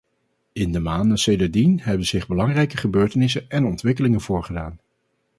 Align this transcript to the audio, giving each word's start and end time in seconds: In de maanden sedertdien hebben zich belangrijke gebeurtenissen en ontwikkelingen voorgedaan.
In 0.53 0.71
de 0.71 0.79
maanden 0.79 1.17
sedertdien 1.17 1.79
hebben 1.81 2.05
zich 2.05 2.27
belangrijke 2.27 2.77
gebeurtenissen 2.77 3.49
en 3.49 3.65
ontwikkelingen 3.65 4.21
voorgedaan. 4.21 4.79